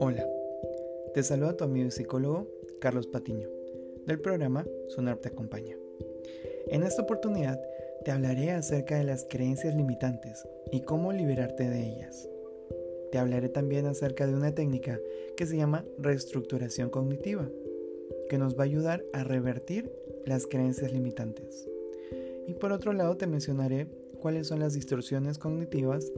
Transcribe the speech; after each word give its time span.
Hola, 0.00 0.28
te 1.14 1.22
saluda 1.22 1.56
tu 1.56 1.62
amigo 1.64 1.86
y 1.86 1.90
psicólogo 1.90 2.48
Carlos 2.80 3.06
Patiño 3.06 3.48
del 4.06 4.20
programa 4.20 4.66
Sonar 4.88 5.18
te 5.18 5.28
acompaña. 5.28 5.76
En 6.68 6.82
esta 6.82 7.02
oportunidad 7.02 7.60
te 8.04 8.10
hablaré 8.10 8.50
acerca 8.50 8.98
de 8.98 9.04
las 9.04 9.26
creencias 9.28 9.76
limitantes 9.76 10.44
y 10.72 10.80
cómo 10.80 11.12
liberarte 11.12 11.68
de 11.68 11.86
ellas. 11.86 12.28
Te 13.12 13.18
hablaré 13.18 13.48
también 13.48 13.86
acerca 13.86 14.26
de 14.26 14.34
una 14.34 14.54
técnica 14.54 14.98
que 15.36 15.46
se 15.46 15.56
llama 15.56 15.84
reestructuración 15.98 16.90
cognitiva, 16.90 17.48
que 18.28 18.38
nos 18.38 18.58
va 18.58 18.62
a 18.62 18.66
ayudar 18.66 19.04
a 19.12 19.22
revertir 19.22 19.92
las 20.24 20.46
creencias 20.46 20.92
limitantes. 20.92 21.68
Y 22.48 22.54
por 22.54 22.72
otro 22.72 22.92
lado 22.92 23.16
te 23.16 23.26
mencionaré 23.26 23.86
cuáles 24.26 24.48
son 24.48 24.58
las 24.58 24.74
distorsiones 24.74 25.38
cognitivas 25.38 26.10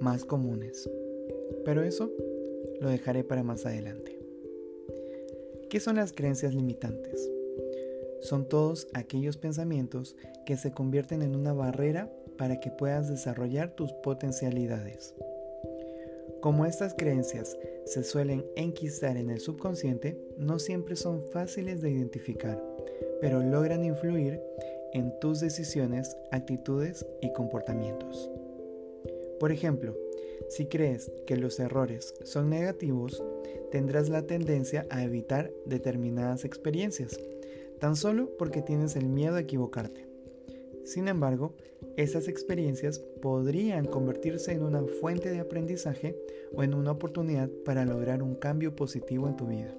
más 0.00 0.24
comunes. 0.24 0.90
Pero 1.64 1.84
eso 1.84 2.10
lo 2.80 2.88
dejaré 2.88 3.22
para 3.22 3.44
más 3.44 3.64
adelante. 3.66 4.18
¿Qué 5.70 5.78
son 5.78 5.94
las 5.94 6.12
creencias 6.12 6.54
limitantes? 6.54 7.30
Son 8.18 8.48
todos 8.48 8.88
aquellos 8.94 9.36
pensamientos 9.36 10.16
que 10.44 10.56
se 10.56 10.72
convierten 10.72 11.22
en 11.22 11.36
una 11.36 11.52
barrera 11.52 12.12
para 12.36 12.58
que 12.58 12.72
puedas 12.72 13.08
desarrollar 13.08 13.76
tus 13.76 13.92
potencialidades. 13.92 15.14
Como 16.40 16.66
estas 16.66 16.94
creencias 16.94 17.56
se 17.84 18.02
suelen 18.02 18.44
enquistar 18.56 19.16
en 19.16 19.30
el 19.30 19.38
subconsciente, 19.38 20.20
no 20.36 20.58
siempre 20.58 20.96
son 20.96 21.22
fáciles 21.26 21.80
de 21.80 21.92
identificar, 21.92 22.60
pero 23.20 23.40
logran 23.40 23.84
influir 23.84 24.40
en 24.92 25.18
tus 25.20 25.40
decisiones, 25.40 26.16
actitudes 26.30 27.06
y 27.20 27.32
comportamientos. 27.32 28.30
Por 29.40 29.52
ejemplo, 29.52 29.96
si 30.48 30.66
crees 30.66 31.10
que 31.26 31.36
los 31.36 31.58
errores 31.58 32.14
son 32.24 32.50
negativos, 32.50 33.22
tendrás 33.70 34.08
la 34.08 34.26
tendencia 34.26 34.86
a 34.90 35.02
evitar 35.02 35.50
determinadas 35.66 36.44
experiencias, 36.44 37.18
tan 37.80 37.96
solo 37.96 38.30
porque 38.38 38.62
tienes 38.62 38.96
el 38.96 39.08
miedo 39.08 39.36
a 39.36 39.40
equivocarte. 39.40 40.06
Sin 40.84 41.08
embargo, 41.08 41.54
esas 41.96 42.28
experiencias 42.28 42.98
podrían 43.20 43.86
convertirse 43.86 44.52
en 44.52 44.62
una 44.62 44.82
fuente 44.82 45.30
de 45.30 45.40
aprendizaje 45.40 46.16
o 46.54 46.62
en 46.62 46.74
una 46.74 46.92
oportunidad 46.92 47.48
para 47.64 47.84
lograr 47.84 48.22
un 48.22 48.34
cambio 48.34 48.74
positivo 48.76 49.28
en 49.28 49.36
tu 49.36 49.46
vida. 49.46 49.74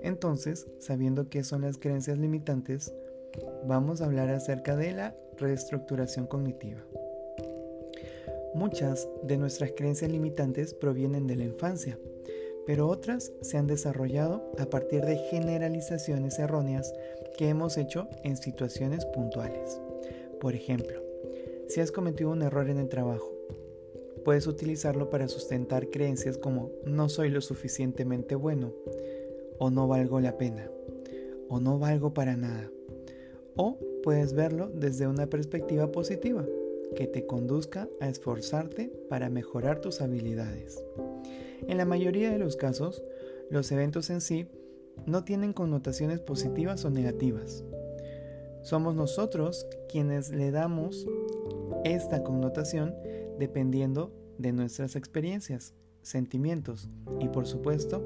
Entonces, 0.00 0.66
sabiendo 0.78 1.28
qué 1.28 1.42
son 1.44 1.62
las 1.62 1.76
creencias 1.76 2.18
limitantes, 2.18 2.92
vamos 3.66 4.00
a 4.00 4.06
hablar 4.06 4.30
acerca 4.30 4.76
de 4.76 4.92
la 4.92 5.14
reestructuración 5.36 6.26
cognitiva. 6.26 6.84
Muchas 8.54 9.08
de 9.22 9.36
nuestras 9.36 9.72
creencias 9.76 10.10
limitantes 10.10 10.74
provienen 10.74 11.26
de 11.26 11.36
la 11.36 11.44
infancia, 11.44 11.98
pero 12.66 12.88
otras 12.88 13.32
se 13.40 13.56
han 13.56 13.66
desarrollado 13.66 14.52
a 14.58 14.66
partir 14.66 15.04
de 15.04 15.16
generalizaciones 15.16 16.38
erróneas 16.38 16.92
que 17.36 17.48
hemos 17.48 17.76
hecho 17.76 18.08
en 18.24 18.36
situaciones 18.36 19.04
puntuales. 19.06 19.80
Por 20.40 20.54
ejemplo, 20.54 21.02
si 21.68 21.80
has 21.80 21.92
cometido 21.92 22.30
un 22.30 22.42
error 22.42 22.68
en 22.68 22.78
el 22.78 22.88
trabajo, 22.88 23.32
puedes 24.24 24.46
utilizarlo 24.46 25.10
para 25.10 25.28
sustentar 25.28 25.88
creencias 25.88 26.36
como 26.36 26.70
no 26.84 27.08
soy 27.08 27.30
lo 27.30 27.40
suficientemente 27.40 28.34
bueno, 28.34 28.72
o 29.58 29.70
no 29.70 29.88
valgo 29.88 30.20
la 30.20 30.36
pena, 30.36 30.70
o 31.48 31.60
no 31.60 31.78
valgo 31.78 32.12
para 32.12 32.36
nada. 32.36 32.70
O 33.58 33.78
puedes 34.02 34.32
verlo 34.32 34.70
desde 34.74 35.06
una 35.06 35.26
perspectiva 35.26 35.92
positiva, 35.92 36.46
que 36.96 37.06
te 37.06 37.26
conduzca 37.26 37.86
a 38.00 38.08
esforzarte 38.08 38.90
para 39.10 39.28
mejorar 39.28 39.82
tus 39.82 40.00
habilidades. 40.00 40.82
En 41.66 41.76
la 41.76 41.84
mayoría 41.84 42.30
de 42.30 42.38
los 42.38 42.56
casos, 42.56 43.02
los 43.50 43.70
eventos 43.70 44.08
en 44.08 44.22
sí 44.22 44.46
no 45.04 45.24
tienen 45.24 45.52
connotaciones 45.52 46.20
positivas 46.20 46.86
o 46.86 46.90
negativas, 46.90 47.64
somos 48.68 48.94
nosotros 48.94 49.66
quienes 49.88 50.30
le 50.30 50.50
damos 50.50 51.06
esta 51.84 52.22
connotación 52.22 52.94
dependiendo 53.38 54.12
de 54.36 54.52
nuestras 54.52 54.96
experiencias, 54.96 55.74
sentimientos 56.02 56.88
y 57.20 57.28
por 57.28 57.46
supuesto 57.46 58.04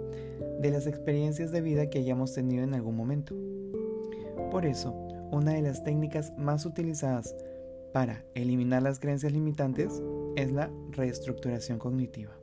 de 0.60 0.70
las 0.70 0.86
experiencias 0.86 1.50
de 1.50 1.62
vida 1.62 1.90
que 1.90 1.98
hayamos 1.98 2.34
tenido 2.34 2.62
en 2.62 2.74
algún 2.74 2.96
momento. 2.96 3.34
Por 4.50 4.66
eso, 4.66 5.08
una 5.32 5.54
de 5.54 5.62
las 5.62 5.82
técnicas 5.82 6.32
más 6.36 6.66
utilizadas 6.66 7.34
para 7.92 8.24
eliminar 8.34 8.82
las 8.82 9.00
creencias 9.00 9.32
limitantes 9.32 10.00
es 10.36 10.52
la 10.52 10.70
reestructuración 10.90 11.78
cognitiva. 11.78 12.36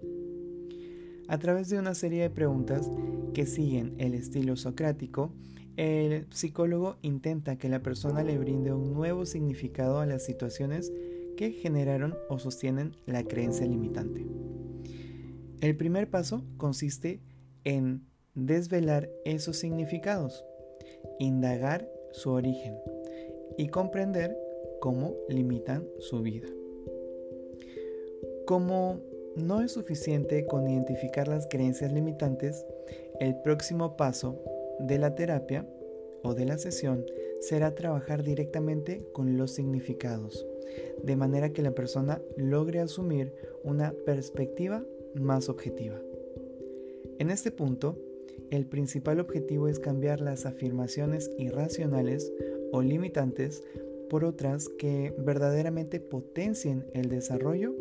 A 1.27 1.37
través 1.37 1.69
de 1.69 1.77
una 1.77 1.93
serie 1.93 2.23
de 2.23 2.29
preguntas 2.31 2.89
que 3.33 3.45
siguen 3.45 3.93
el 3.99 4.15
estilo 4.15 4.55
socrático, 4.55 5.31
el 5.77 6.25
psicólogo 6.31 6.97
intenta 7.03 7.57
que 7.57 7.69
la 7.69 7.81
persona 7.81 8.23
le 8.23 8.39
brinde 8.39 8.73
un 8.73 8.93
nuevo 8.93 9.25
significado 9.27 9.99
a 9.99 10.07
las 10.07 10.25
situaciones 10.25 10.91
que 11.37 11.51
generaron 11.51 12.15
o 12.27 12.39
sostienen 12.39 12.97
la 13.05 13.23
creencia 13.23 13.67
limitante. 13.67 14.25
El 15.61 15.77
primer 15.77 16.09
paso 16.09 16.43
consiste 16.57 17.21
en 17.63 18.07
desvelar 18.33 19.09
esos 19.25 19.57
significados, 19.57 20.43
indagar 21.19 21.87
su 22.11 22.31
origen 22.31 22.77
y 23.57 23.67
comprender 23.67 24.37
cómo 24.79 25.15
limitan 25.27 25.87
su 25.99 26.21
vida. 26.21 26.47
Como 28.45 28.99
no 29.35 29.61
es 29.61 29.73
suficiente 29.73 30.45
con 30.45 30.67
identificar 30.67 31.27
las 31.27 31.47
creencias 31.47 31.91
limitantes, 31.91 32.65
el 33.19 33.35
próximo 33.41 33.95
paso 33.95 34.41
de 34.79 34.97
la 34.97 35.15
terapia 35.15 35.67
o 36.23 36.33
de 36.33 36.45
la 36.45 36.57
sesión 36.57 37.05
será 37.39 37.75
trabajar 37.75 38.23
directamente 38.23 39.05
con 39.13 39.37
los 39.37 39.51
significados, 39.51 40.45
de 41.03 41.15
manera 41.15 41.53
que 41.53 41.61
la 41.61 41.71
persona 41.71 42.21
logre 42.37 42.79
asumir 42.79 43.33
una 43.63 43.93
perspectiva 44.05 44.83
más 45.13 45.49
objetiva. 45.49 46.01
En 47.17 47.31
este 47.31 47.51
punto, 47.51 47.97
el 48.51 48.65
principal 48.65 49.19
objetivo 49.19 49.67
es 49.67 49.79
cambiar 49.79 50.21
las 50.21 50.45
afirmaciones 50.45 51.31
irracionales 51.37 52.31
o 52.71 52.81
limitantes 52.81 53.63
por 54.09 54.25
otras 54.25 54.69
que 54.69 55.13
verdaderamente 55.17 55.99
potencien 55.99 56.85
el 56.93 57.09
desarrollo 57.09 57.75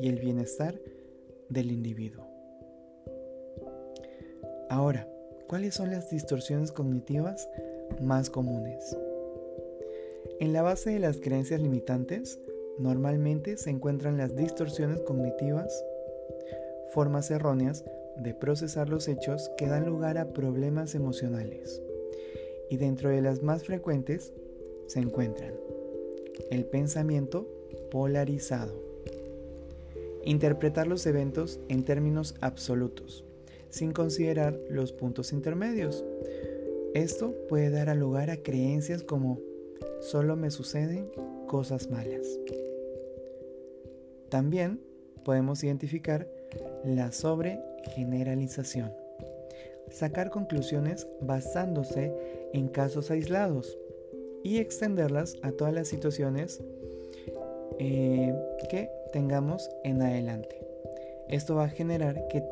y 0.00 0.08
el 0.08 0.18
bienestar 0.18 0.80
del 1.48 1.70
individuo. 1.70 2.26
Ahora, 4.70 5.06
¿Cuáles 5.52 5.74
son 5.74 5.90
las 5.90 6.08
distorsiones 6.08 6.72
cognitivas 6.72 7.46
más 8.00 8.30
comunes? 8.30 8.96
En 10.40 10.54
la 10.54 10.62
base 10.62 10.92
de 10.92 10.98
las 10.98 11.20
creencias 11.20 11.60
limitantes, 11.60 12.40
normalmente 12.78 13.58
se 13.58 13.68
encuentran 13.68 14.16
las 14.16 14.34
distorsiones 14.34 15.02
cognitivas, 15.02 15.84
formas 16.94 17.30
erróneas 17.30 17.84
de 18.16 18.34
procesar 18.34 18.88
los 18.88 19.08
hechos 19.08 19.50
que 19.56 19.66
dan 19.66 19.86
lugar 19.86 20.18
a 20.18 20.32
problemas 20.32 20.94
emocionales. 20.94 21.82
Y 22.70 22.76
dentro 22.76 23.10
de 23.10 23.22
las 23.22 23.42
más 23.42 23.64
frecuentes 23.64 24.32
se 24.86 25.00
encuentran 25.00 25.54
el 26.50 26.64
pensamiento 26.64 27.46
polarizado, 27.90 28.74
interpretar 30.24 30.86
los 30.86 31.06
eventos 31.06 31.60
en 31.68 31.84
términos 31.84 32.34
absolutos, 32.40 33.24
sin 33.70 33.92
considerar 33.92 34.58
los 34.68 34.92
puntos 34.92 35.32
intermedios. 35.32 36.04
Esto 36.94 37.34
puede 37.48 37.70
dar 37.70 37.88
lugar 37.94 38.30
a 38.30 38.36
creencias 38.42 39.02
como 39.02 39.40
solo 40.00 40.36
me 40.36 40.50
suceden 40.50 41.10
cosas 41.46 41.90
malas. 41.90 42.26
También 44.28 44.80
podemos 45.24 45.62
identificar 45.62 46.28
la 46.84 47.12
sobregeneralización. 47.82 48.92
Sacar 49.90 50.30
conclusiones 50.30 51.06
basándose 51.20 52.12
en 52.52 52.68
casos 52.68 53.10
aislados 53.10 53.78
y 54.42 54.58
extenderlas 54.58 55.36
a 55.42 55.52
todas 55.52 55.74
las 55.74 55.88
situaciones 55.88 56.62
eh, 57.78 58.34
que 58.70 58.88
tengamos 59.12 59.68
en 59.84 60.02
adelante. 60.02 60.60
Esto 61.28 61.56
va 61.56 61.64
a 61.64 61.68
generar 61.70 62.26
que, 62.28 62.42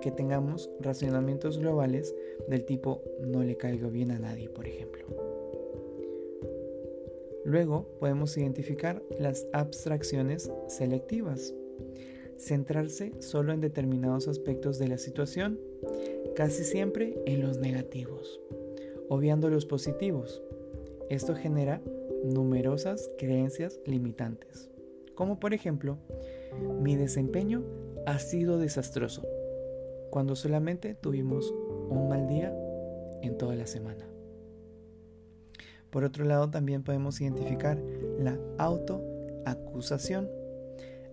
que 0.00 0.10
tengamos 0.10 0.70
racionamientos 0.80 1.58
globales 1.58 2.14
del 2.48 2.64
tipo 2.64 3.02
no 3.20 3.42
le 3.42 3.56
caigo 3.56 3.90
bien 3.90 4.10
a 4.12 4.18
nadie, 4.18 4.48
por 4.48 4.66
ejemplo. 4.66 5.06
Luego 7.44 7.88
podemos 7.98 8.36
identificar 8.36 9.02
las 9.18 9.46
abstracciones 9.52 10.52
selectivas. 10.68 11.54
Centrarse 12.38 13.12
solo 13.20 13.52
en 13.52 13.60
determinados 13.60 14.28
aspectos 14.28 14.78
de 14.78 14.88
la 14.88 14.98
situación, 14.98 15.58
casi 16.34 16.64
siempre 16.64 17.20
en 17.26 17.42
los 17.42 17.58
negativos, 17.58 18.40
obviando 19.08 19.50
los 19.50 19.66
positivos. 19.66 20.42
Esto 21.10 21.34
genera 21.34 21.82
numerosas 22.24 23.10
creencias 23.18 23.80
limitantes, 23.84 24.70
como 25.14 25.40
por 25.40 25.52
ejemplo, 25.52 25.98
mi 26.80 26.96
desempeño 26.96 27.64
ha 28.06 28.18
sido 28.18 28.58
desastroso, 28.58 29.26
cuando 30.10 30.36
solamente 30.36 30.94
tuvimos 30.94 31.52
un 31.90 32.08
mal 32.08 32.26
día 32.28 32.56
en 33.22 33.36
toda 33.36 33.54
la 33.56 33.66
semana. 33.66 34.06
Por 35.90 36.04
otro 36.04 36.24
lado, 36.24 36.50
también 36.50 36.82
podemos 36.82 37.20
identificar 37.20 37.82
la 38.18 38.38
autoacusación. 38.58 40.28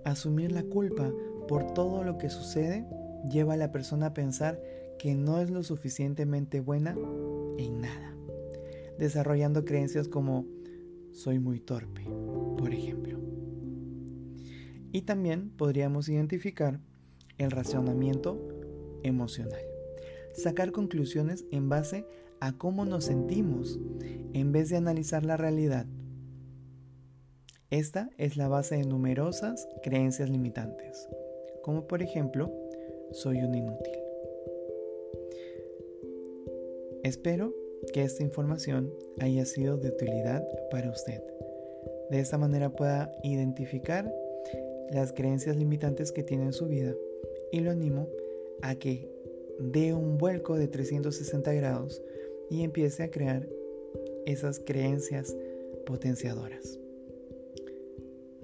Asumir 0.05 0.51
la 0.51 0.63
culpa 0.63 1.11
por 1.47 1.73
todo 1.73 2.03
lo 2.03 2.17
que 2.17 2.29
sucede 2.29 2.85
lleva 3.29 3.55
a 3.55 3.57
la 3.57 3.71
persona 3.71 4.07
a 4.07 4.13
pensar 4.13 4.61
que 4.99 5.15
no 5.15 5.39
es 5.39 5.49
lo 5.49 5.63
suficientemente 5.63 6.59
buena 6.59 6.95
en 7.57 7.81
nada, 7.81 8.15
desarrollando 8.97 9.65
creencias 9.65 10.07
como 10.07 10.45
soy 11.11 11.39
muy 11.39 11.59
torpe, 11.59 12.03
por 12.57 12.71
ejemplo. 12.71 13.19
Y 14.91 15.01
también 15.01 15.49
podríamos 15.49 16.07
identificar 16.07 16.79
el 17.37 17.51
razonamiento 17.51 18.39
emocional, 19.03 19.61
sacar 20.33 20.71
conclusiones 20.71 21.45
en 21.51 21.67
base 21.67 22.05
a 22.39 22.53
cómo 22.53 22.85
nos 22.85 23.05
sentimos 23.05 23.79
en 24.33 24.51
vez 24.51 24.69
de 24.69 24.77
analizar 24.77 25.25
la 25.25 25.35
realidad. 25.35 25.87
Esta 27.71 28.11
es 28.19 28.37
la 28.37 28.47
base 28.47 28.77
de 28.77 28.85
numerosas 28.85 29.67
creencias 29.81 30.29
limitantes, 30.29 31.09
como 31.63 31.87
por 31.87 32.03
ejemplo, 32.03 32.51
soy 33.11 33.41
un 33.41 33.55
inútil. 33.55 33.97
Espero 37.03 37.55
que 37.91 38.03
esta 38.03 38.21
información 38.21 38.93
haya 39.19 39.45
sido 39.45 39.77
de 39.77 39.89
utilidad 39.89 40.47
para 40.69 40.91
usted. 40.91 41.23
De 42.11 42.19
esta 42.19 42.37
manera 42.37 42.69
pueda 42.69 43.11
identificar 43.23 44.13
las 44.91 45.11
creencias 45.11 45.55
limitantes 45.55 46.11
que 46.11 46.21
tiene 46.21 46.45
en 46.45 46.53
su 46.53 46.67
vida 46.67 46.93
y 47.51 47.61
lo 47.61 47.71
animo 47.71 48.07
a 48.61 48.75
que 48.75 49.09
dé 49.59 49.91
un 49.95 50.19
vuelco 50.19 50.55
de 50.55 50.67
360 50.67 51.51
grados 51.53 52.03
y 52.51 52.61
empiece 52.63 53.01
a 53.01 53.09
crear 53.09 53.49
esas 54.27 54.59
creencias 54.59 55.35
potenciadoras. 55.87 56.84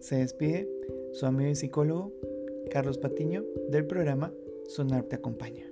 Se 0.02 0.18
despide 0.18 0.68
su 1.14 1.28
amigo 1.28 1.52
y 1.52 1.56
psicólogo 1.56 2.12
Carlos 2.72 2.98
Patiño 2.98 3.46
del 3.70 3.86
programa 3.86 4.34
Sonar 4.68 5.04
te 5.04 5.16
acompaña. 5.16 5.71